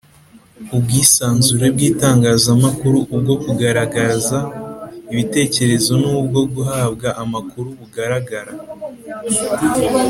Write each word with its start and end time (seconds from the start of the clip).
Ubwisanzure 0.75 1.65
bw 1.75 1.79
itangazamakuru 1.89 2.97
ubwo 3.15 3.33
kugaragaza 3.43 4.37
ibitekerezo 5.13 5.91
n 6.03 6.05
ubwo 6.19 6.41
guhabwa 6.53 7.09
amakuru 7.23 7.67
bugaragara 7.79 8.51